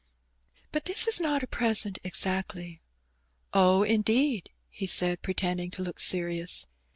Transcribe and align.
"But 0.71 0.85
this 0.85 1.05
is 1.05 1.19
not 1.19 1.43
a 1.43 1.47
present 1.47 1.99
exactly." 2.03 2.81
"Oh, 3.53 3.83
indeed," 3.83 4.49
he 4.67 4.87
said, 4.87 5.21
pretending 5.21 5.69
to 5.69 5.83
look 5.83 5.99
serious. 5.99 6.65